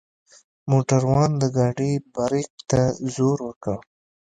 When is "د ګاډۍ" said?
1.41-1.93